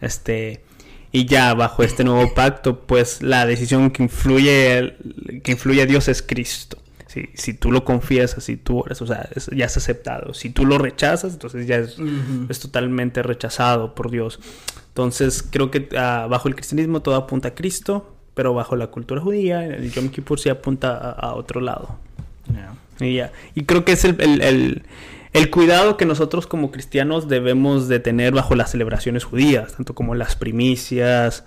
[0.00, 0.62] Este,
[1.12, 4.94] y ya bajo este nuevo pacto, pues la decisión que influye,
[5.42, 6.78] que influye a Dios es Cristo.
[7.14, 10.34] Si, si tú lo confiesas, si tú eres, o sea, ya es aceptado.
[10.34, 11.96] Si tú lo rechazas, entonces ya es,
[12.48, 14.40] es totalmente rechazado por Dios.
[14.88, 19.20] Entonces, creo que uh, bajo el cristianismo todo apunta a Cristo, pero bajo la cultura
[19.20, 22.00] judía, el Yom Kippur sí apunta a, otro lado.
[22.98, 23.30] Y, ya.
[23.54, 24.82] y creo que es el, el,
[25.32, 30.16] el, cuidado que nosotros como cristianos debemos de tener bajo las celebraciones judías, tanto como
[30.16, 31.44] las primicias,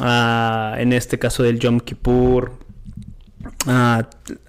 [0.00, 2.52] uh, en este caso del Yom Kippur,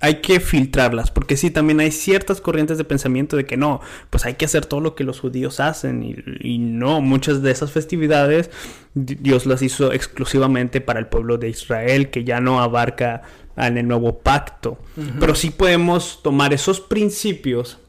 [0.02, 4.26] Hay que filtrarlas, porque sí, también hay ciertas corrientes de pensamiento de que no, pues
[4.26, 6.04] hay que hacer todo lo que los judíos hacen
[6.40, 8.50] y, no, muchas de esas festividades
[8.96, 13.22] Dios las hizo exclusivamente para el pueblo de Israel, que ya no abarca
[13.56, 14.80] en el nuevo pacto,
[15.20, 17.80] pero sí podemos tomar esos principios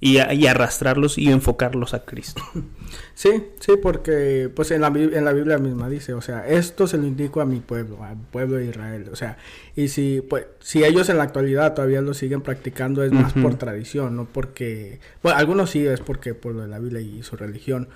[0.00, 2.42] y, y arrastrarlos y enfocarlos a Cristo.
[3.16, 6.98] Sí, sí, porque pues en la, en la Biblia misma dice, o sea, esto se
[6.98, 9.38] lo indico a mi pueblo, al pueblo de Israel, o sea,
[9.74, 13.54] y si pues si ellos en la actualidad todavía lo siguen practicando es más por
[13.54, 17.36] tradición, no porque, bueno, algunos sí es porque por lo de la Biblia y su
[17.36, 17.88] religión,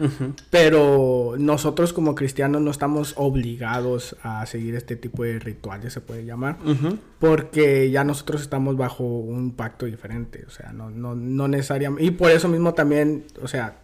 [0.49, 6.25] pero nosotros como cristianos no estamos obligados a seguir este tipo de rituales, se puede
[6.25, 6.57] llamar,
[7.19, 12.11] porque ya nosotros estamos bajo un pacto diferente, o sea, no, no, no necesariamente, y
[12.11, 13.80] por eso mismo también, o sea,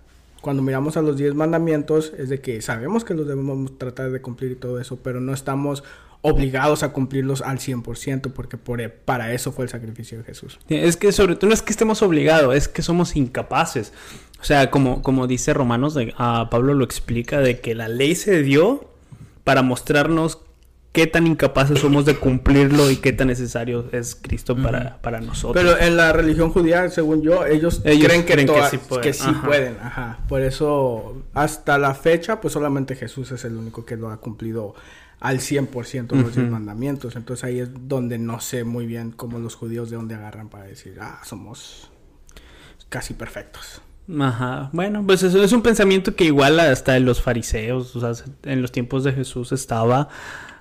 [0.47, 4.23] cuando miramos a los 10 mandamientos es de que sabemos que los debemos tratar de
[4.23, 5.83] cumplir y todo eso, pero no estamos
[6.23, 10.61] obligados a cumplirlos al 100% porque por, para eso fue el sacrificio de Jesús.
[10.69, 13.93] Es que sobre todo no es que estemos obligados, es que somos incapaces.
[14.41, 18.15] O sea, como, como dice Romanos, de, a Pablo lo explica, de que la ley
[18.15, 18.89] se dio
[19.43, 20.39] para mostrarnos
[20.97, 25.63] qué tan incapaces somos de cumplirlo y qué tan necesario es Cristo para, para nosotros.
[25.63, 28.35] Pero en la religión judía, según yo, ellos, creen, que,
[28.71, 29.03] sí pueden.
[29.03, 29.77] Que sí pueden.
[29.79, 30.21] Ajá.
[30.27, 34.75] Por eso, hasta la fecha, pues solamente Jesús es el único que lo ha cumplido
[35.21, 37.15] al 100% los 10 mandamientos.
[37.15, 40.65] Entonces ahí es donde no sé muy bien cómo los judíos de dónde agarran para
[40.65, 41.91] decir, ah, somos
[42.89, 43.83] casi perfectos.
[44.19, 48.25] Ajá, bueno, pues eso es un pensamiento que igual hasta en los fariseos, o sea,
[48.45, 50.09] en los tiempos de Jesús estaba,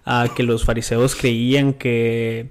[0.05, 2.49] uh, que los fariseos creían que,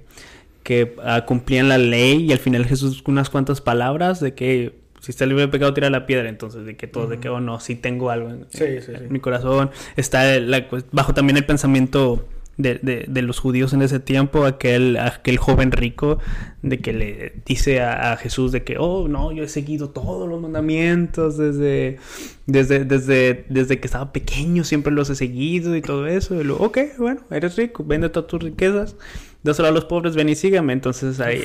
[0.63, 5.11] que uh, cumplían la ley y al final Jesús unas cuantas palabras de que si
[5.11, 7.59] está libre de pecado tira la piedra, entonces de que todo, de que oh no,
[7.59, 9.05] si tengo algo en, Sí, sí, en sí.
[9.09, 13.81] mi corazón, está la- pues, bajo también el pensamiento de, de- de los judíos en
[13.81, 16.19] ese tiempo, aquel, aquel joven rico
[16.61, 20.27] de que le dice a, a Jesús de que, oh, no, yo he seguido todos
[20.29, 21.97] los mandamientos desde,
[22.45, 26.39] desde, desde, desde que estaba pequeño, siempre los he seguido y todo eso.
[26.39, 28.95] Y luego, ok, bueno, eres rico, vende todas tus riquezas,
[29.43, 30.73] dáselo a los pobres, ven y sígame.
[30.73, 31.43] Entonces ahí...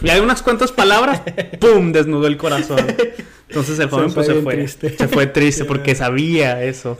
[0.00, 1.22] Y hay unas cuantas palabras,
[1.60, 1.90] ¡pum!
[1.90, 2.78] desnudó el corazón.
[3.52, 4.54] Entonces el Se joven pues se bien fue.
[4.54, 4.96] triste.
[4.96, 6.98] Se fue triste porque sabía eso.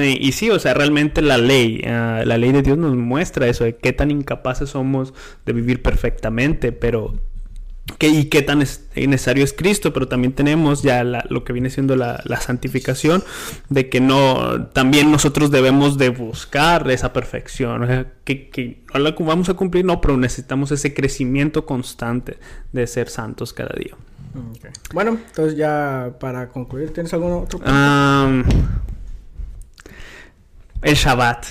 [0.00, 3.46] Y, y sí, o sea, realmente la ley, ah, la ley de Dios nos muestra
[3.48, 5.12] eso, de qué tan incapaces somos
[5.44, 7.14] de vivir perfectamente, pero
[7.98, 11.52] qué, y qué tan es- necesario es Cristo, pero también tenemos ya la- lo que
[11.52, 13.22] viene siendo la, la santificación,
[13.68, 19.00] de que no, también nosotros debemos de buscar esa perfección, o sea, que, que no
[19.00, 22.38] la vamos a cumplir, no, pero necesitamos ese crecimiento constante
[22.72, 23.94] de ser santos cada día.
[24.34, 24.66] Ok.
[24.92, 27.72] Bueno, entonces ya para concluir, ¿tienes algún otro punto?
[30.82, 31.46] El Shabbat.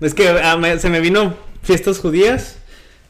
[0.00, 2.58] Es que ah, me- se me vino fiestas judías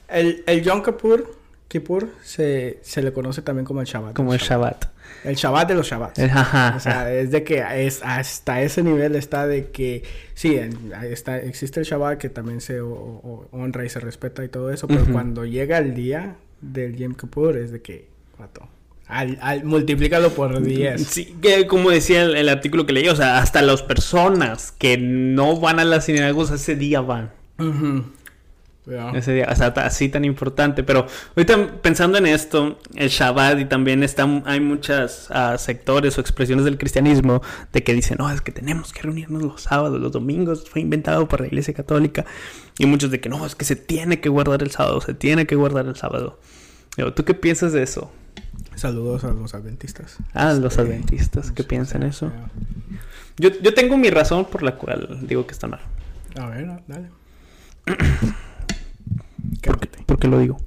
[0.09, 1.37] El, el Yom Kippur,
[1.69, 4.15] Kippur se, se le conoce también como el Shabbat.
[4.15, 4.87] como el Shabbat.
[5.25, 6.19] El Shabbat de los Shabbats.
[6.19, 10.03] El- ajá, O sea, es de que es hasta ese nivel está de que
[10.35, 10.59] sí,
[11.03, 14.71] está, existe el Shabbat que también se o- o- honra y se respeta y todo
[14.71, 18.67] eso, pero cuando llega el día del Yom Kippur es de que, vato,
[19.09, 21.07] al, al, multiplícalo por 10.
[21.09, 24.99] Sí, que como decía el, el artículo que leí, o sea, hasta las personas que
[24.99, 27.33] no van a las sinagogas ese día van.
[29.15, 30.83] Ese día, o sea, así tan importante.
[30.83, 36.21] Pero ahorita pensando en esto, el Shabbat y también están, hay muchas ah, sectores o
[36.21, 37.43] expresiones del cristianismo
[37.73, 41.29] de que dicen, no, es que tenemos que reunirnos los sábados, los domingos, fue inventado
[41.29, 42.25] por la Iglesia Católica.
[42.79, 45.47] Y muchos de que no, es que se tiene que guardar el sábado, se tiene
[45.47, 46.39] que guardar el sábado.
[46.97, 48.11] Digo, ¿Tú qué piensas de eso?
[48.75, 50.19] Saludos a los adventistas.
[50.35, 50.81] Ah, los Sí.
[50.81, 52.31] adventistas, ¿qué Sí, piensan eso?
[53.39, 55.81] Yo, yo tengo mi razón por la cual digo que está mal.
[56.39, 57.09] A ver, dale.
[59.63, 60.59] ¿Por qué, por qué lo digo?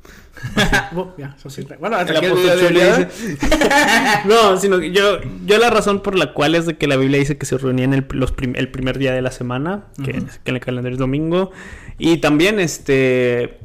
[1.17, 1.65] Ya, eso sí.
[1.80, 3.08] Bueno, hasta dice-
[4.25, 7.19] no, sino que yo, yo la razón por la cual es de que la Biblia
[7.19, 10.49] dice que se reunían el, los prim- el primer día de la semana, que, que
[10.49, 11.51] en el calendario es domingo,
[11.99, 13.60] y también este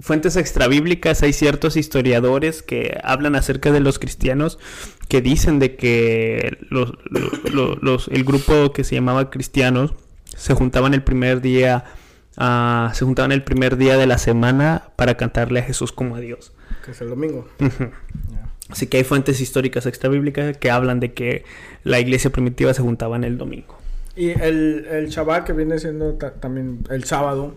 [0.00, 4.58] fuentes extrabíblicas, hay ciertos historiadores que hablan acerca de los cristianos
[5.08, 10.54] que dicen de que los, lo- lo- los- el grupo que se llamaba cristianos se
[10.54, 11.84] juntaban el primer día
[12.36, 16.20] ah, se juntaban el primer día de la semana para cantarle a Jesús como a
[16.20, 16.52] Dios.
[16.84, 17.48] que es el domingo.
[18.68, 21.44] Así que hay fuentes históricas extrabíblicas que hablan de que
[21.84, 23.77] la iglesia primitiva se juntaba en el domingo.
[24.18, 27.54] Y el, el Shabbat que viene siendo ta- también el sábado,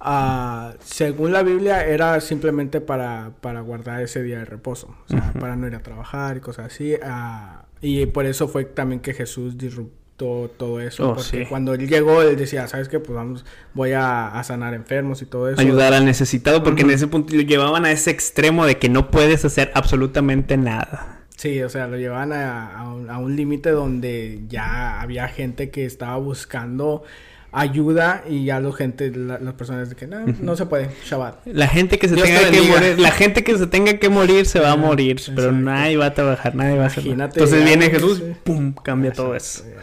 [0.00, 5.32] ah, según la Biblia era simplemente para, para guardar ese día de reposo, o sea,
[5.40, 6.94] para no ir a trabajar y cosas así.
[7.02, 11.44] ah, y por eso fue también que Jesús disruptó todo eso, Oh, porque sí.
[11.48, 12.98] cuando él llegó, él decía, ¿sabes qué?
[13.00, 15.60] Pues vamos, voy a, a sanar enfermos y todo eso.
[15.60, 19.10] Ayudar al necesitado, porque en ese punto lo llevaban a ese extremo de que no
[19.10, 21.15] puedes hacer absolutamente nada.
[21.36, 25.70] Sí, o sea, lo llevaban a, a un, a un límite donde ya había gente
[25.70, 27.04] que estaba buscando
[27.52, 31.46] ayuda y ya la gente, la- las personas de que no, no se puede, Shabbat.
[31.46, 34.08] La gente que se Dios te tenga que morir, la gente que se tenga que
[34.08, 37.60] morir se va a morir, pero nadie va a trabajar, nadie va a hacer Entonces
[37.60, 38.36] ya, viene Jesús, sé.
[38.42, 39.64] pum, cambia todo eso.
[39.64, 39.76] Ya.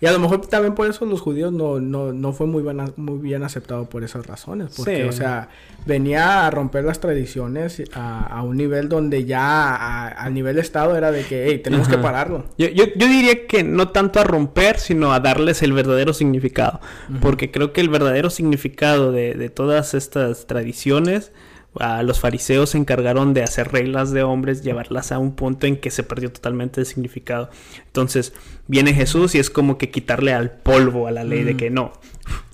[0.00, 2.90] Y a lo mejor también por eso los judíos no, no, no fue muy, buena-
[2.96, 4.74] muy bien aceptado por esas razones.
[4.76, 5.08] Porque, Sí.
[5.08, 5.48] o sea,
[5.86, 10.96] venía a romper las tradiciones a, a un nivel donde ya a, a nivel estado
[10.96, 12.44] era de que, hey, tenemos que pararlo.
[12.58, 16.80] Yo, yo, yo diría que no tanto a romper, sino a darles el verdadero significado.
[17.22, 21.32] Porque creo que el verdadero significado de, de todas estas tradiciones,
[21.80, 25.76] a los fariseos se encargaron de hacer reglas de hombres, llevarlas a un punto en
[25.76, 27.50] que se perdió totalmente el significado.
[27.86, 28.32] Entonces
[28.66, 31.58] viene Jesús y es como que quitarle al polvo a la ley de Ujú.
[31.58, 31.92] que no,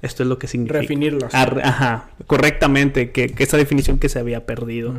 [0.02, 0.80] esto es lo que significa.
[0.80, 1.34] Refinirlos.
[1.34, 4.94] Ar- ajá, correctamente, que, que esa definición que se había perdido.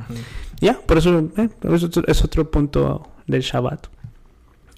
[0.62, 3.88] Ya, por eso eh, es, otro, es otro punto del Shabbat.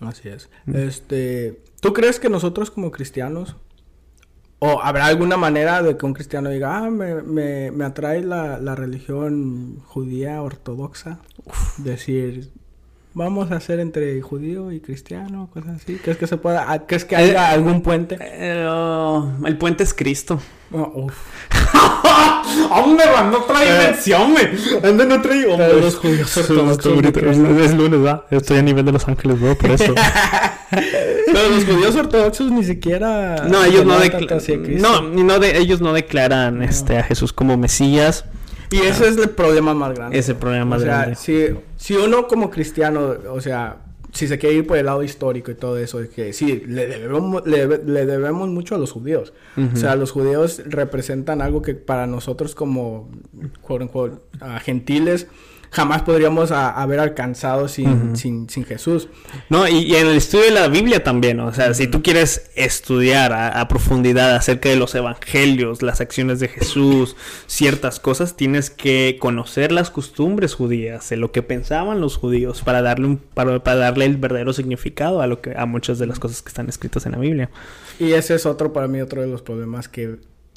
[0.02, 0.50] Así es.
[0.74, 3.56] Este, ¿tú crees que nosotros como cristianos
[4.66, 8.60] o habrá alguna manera de que un cristiano diga, ah, me, me, me atrae la,
[8.60, 11.20] la religión judía ortodoxa?
[11.78, 12.50] Decir,
[13.14, 15.96] vamos a hacer entre judío y cristiano, cosas así.
[15.96, 18.18] ¿Crees que se pueda, crees que haya algún puente?
[18.22, 18.68] Eh,
[19.46, 20.40] el puente es Cristo.
[20.72, 21.16] Oh, uf.
[22.72, 24.48] Hombre, ando otra dimensión, güey.
[24.84, 27.02] Ando en otra los judíos ortodoxos
[27.38, 27.60] no.
[27.60, 28.24] Es lunes, ¿verdad?
[28.32, 29.56] Estoy a nivel de Los Ángeles, ¿no?
[29.56, 29.94] Por eso.
[31.26, 33.48] Pero los judíos ortodoxos ni siquiera.
[33.50, 35.02] No, ellos no, veneran decla- tanto hacia Cristo.
[35.02, 38.26] no, de- ellos no declaran este, a Jesús como Mesías.
[38.72, 40.18] Y ese es el problema más grande.
[40.18, 41.16] Ese problema más o sea, grande.
[41.16, 41.48] Si,
[41.78, 43.78] si uno como cristiano, o sea,
[44.12, 46.88] si se quiere ir por el lado histórico y todo eso, es que sí, le
[46.88, 49.34] debemos, le, debe- le debemos mucho a los judíos.
[49.74, 53.10] O sea, los judíos representan algo que para nosotros como
[53.62, 54.16] quote, unquote,
[54.64, 55.28] gentiles
[55.76, 59.10] jamás podríamos a- haber alcanzado sin, sin, sin Jesús.
[59.50, 62.50] No, y, y en el estudio de la Biblia también, o sea, si tú quieres
[62.56, 68.70] estudiar a, a profundidad acerca de los evangelios, las acciones de Jesús, ciertas cosas, tienes
[68.70, 73.62] que conocer las costumbres judías, de lo que pensaban los judíos, para darle un, para,
[73.62, 76.70] para darle el verdadero significado a lo que, a muchas de las cosas que están
[76.70, 77.50] escritas en la Biblia.
[78.00, 80.16] Y ese es otro, para mí, otro de los problemas que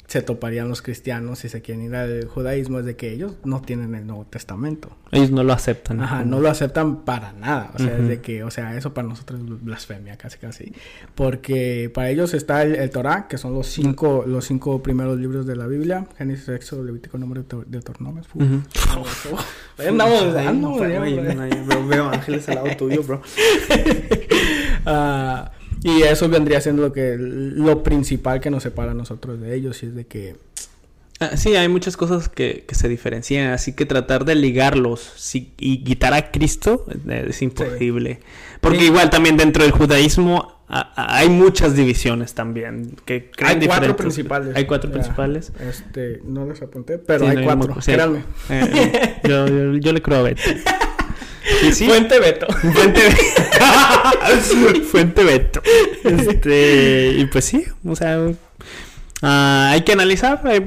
[0.09, 3.61] se toparían los cristianos si se quieren ir al judaísmo, es de que ellos no
[3.61, 4.89] tienen el Nuevo Testamento.
[5.11, 6.01] Ellos no lo aceptan.
[6.01, 7.71] Ajá, no lo aceptan para nada.
[7.75, 10.73] O sea, es de que, o sea, eso para nosotros es blasfemia, casi casi.
[11.13, 15.45] Porque para ellos está el, el Torah, que son los cinco, los cinco primeros libros
[15.45, 18.23] de la Biblia: Génesis, Éxodo, Levítico, Número, Deut- Deuteronomio.
[18.33, 18.61] Ujú.
[19.77, 23.21] Ahí andamos dando, no, no, yo veo- ángeles al lado tuyo, bro.
[24.85, 25.51] Ah,
[25.83, 29.81] y eso vendría siendo lo que lo principal que nos separa a nosotros de ellos
[29.83, 30.35] y es de que
[31.21, 35.51] Ah, Sí, hay muchas cosas que, que se diferencian, así que tratar de ligarlos sí,
[35.57, 38.21] y quitar a Cristo eh, es imposible.
[38.61, 38.85] Porque Sí.
[38.85, 42.95] igual también dentro del judaísmo a- a- hay muchas divisiones también.
[43.03, 44.55] Que creen hay cuatro principales.
[44.55, 45.51] Hay cuatro Ya, principales.
[45.59, 47.75] Este, no los apunté, pero hay no, cuatro.
[47.83, 48.23] Créanme.
[48.49, 50.41] Eh, yo, yo- yo le creo a Beto.
[51.71, 52.47] Sí, Fuente Beto.
[52.73, 53.01] Fuente
[54.91, 55.61] Fuente Beto.
[56.03, 58.19] Este, y pues sí, o sea,
[59.21, 60.65] ah, hay que analizar eh,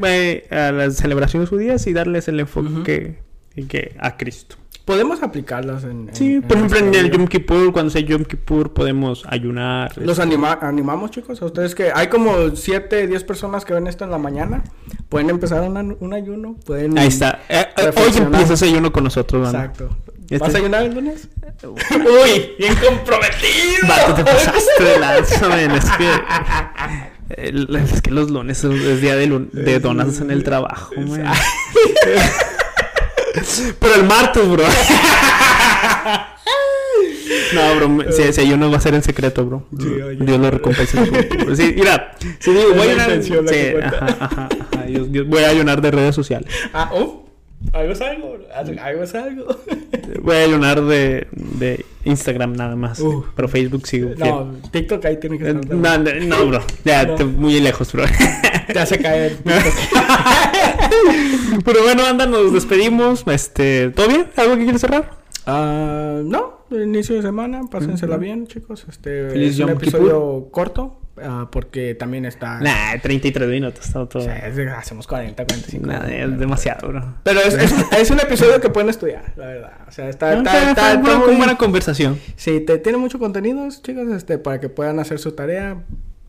[0.51, 3.19] eh, a las celebraciones judías y darles el enfoque
[3.55, 4.57] que, que- a Cristo.
[4.85, 6.09] Podemos aplicarlas en.
[6.09, 7.11] en- Sí, en por ejemplo, en el.
[7.13, 9.97] Yom Kippur, cuando sea Yom Kippur, podemos ayunar.
[9.97, 11.41] Los este, anima- animamos, chicos.
[11.41, 14.65] A ustedes que hay como 7, 10 personas que ven esto en la mañana.
[15.09, 16.57] Pueden empezar un, ayuno.
[16.67, 16.99] Pueden.
[16.99, 17.43] Ahí está.
[17.49, 19.57] Eh, eh, hoy empieza ese ayuno con nosotros, mano.
[19.67, 19.97] Exacto.
[20.33, 21.29] Este- ¿Vas a ayunar el lunes?
[21.65, 23.87] Uy, bien comprometido.
[23.89, 26.09] Vato, te pasaste de lanza, men, Es que.
[27.49, 31.25] el- Es que los lunes es, día de, lun- de donas en el trabajo, men.
[33.81, 34.65] Pero el martes, bro.
[37.55, 39.67] No, bro, si, si ayuno va a ser en secreto, bro.
[39.79, 39.89] Sí.
[40.21, 40.99] Dios lo recompensa.
[41.57, 43.23] Sí, mira, si digo, voy a ayunar.
[43.23, 43.33] sí,
[43.83, 44.49] ajá, ajá, ajá,
[44.87, 46.51] Dios- Dios- voy a ayunar de redes sociales.
[46.73, 47.27] Ah, oh.
[47.73, 48.39] Algo es algo.
[48.83, 49.47] Algo es algo.
[50.23, 53.01] Voy a ayunar de, de Instagram nada más.
[53.01, 53.27] Uf.
[53.35, 54.11] Pero Facebook sigo.
[54.19, 55.65] No, TikTok ahí tiene que estar.
[55.75, 56.61] No, no, no, bro.
[56.85, 57.15] Ya, No.
[57.15, 58.05] te- muy lejos, bro.
[58.73, 59.39] Te hace caer.
[61.65, 63.25] Pero bueno, anda, nos despedimos.
[63.27, 64.27] Este, ¿todo bien?
[64.37, 65.11] ¿Algo que quieres cerrar?
[65.47, 68.87] Ah, no, inicio de semana, pásensela bien, chicos.
[68.89, 72.61] Este Feliz es un Yom episodio corto, ah, porque también está.
[72.61, 74.23] Nah, 33 minutos, todo, todo.
[74.23, 75.87] O sea, es de- hacemos 40, 45.
[75.87, 77.15] Nah, es demasiado, bro.
[77.23, 79.73] Pero es, es, es un episodio que pueden estudiar, la verdad.
[79.89, 82.19] O sea, está, Ah, está, está, está buena- muy- buena conversación.
[82.37, 85.83] Sí, te, tiene mucho contenido, chicos, este, para que puedan hacer su tarea.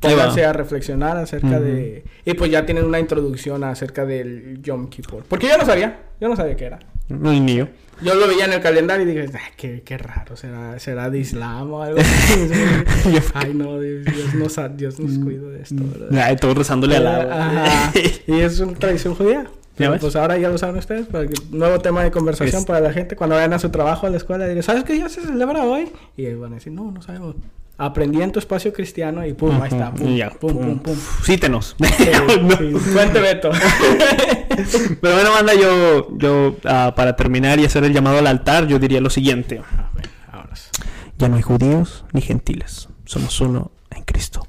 [0.09, 1.59] Pónganse a reflexionar acerca Ujú.
[1.63, 2.03] de...
[2.25, 5.23] Y pues ya tienen una introducción acerca del Yom Kippur.
[5.27, 6.79] Porque yo no sabía, yo no sabía qué era.
[7.09, 7.67] No, ni yo.
[8.01, 11.19] Yo lo veía en el calendario y dije, "Ah, qué, qué raro, ¿será, será de
[11.19, 12.49] Islam o algo así?"
[13.33, 16.09] Ay, no, Dios, Dios nos, Dios nos cuida de esto, ¿verdad?
[16.09, 17.31] Nah, todos rezándole al lado.
[17.31, 17.91] Ajá.
[18.27, 19.45] Y es una tradición judía.
[19.75, 22.79] Pero, pues ahora ya lo saben ustedes, para que, nuevo tema de conversación Es- para
[22.79, 25.21] la gente cuando vayan a su trabajo, a la escuela, diré, ¿sabes qué día se
[25.21, 25.91] celebra hoy?
[26.15, 27.35] Y van a decir, no, no sabemos.
[27.77, 30.95] Aprendí en tu espacio cristiano y pum, ahí está, pum, y ya, pum, pum, pum.
[31.23, 31.75] Sítenos.
[31.97, 32.09] Sí,
[32.41, 32.79] No.
[32.79, 33.19] sí.
[33.19, 33.49] Beto.
[35.01, 38.77] Pero bueno, manda, yo, yo ah, para terminar y hacer el llamado al altar, yo
[38.77, 39.59] diría lo siguiente.
[39.75, 40.69] A ver, vámonos.
[41.17, 42.89] Ya no hay judíos ni gentiles.
[43.05, 44.47] Somos uno en Cristo.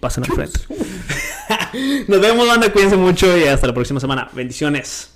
[0.00, 0.60] Pasen al frente.
[2.08, 2.72] Nos vemos, banda.
[2.72, 4.28] Cuídense mucho y hasta la próxima semana.
[4.32, 5.14] Bendiciones.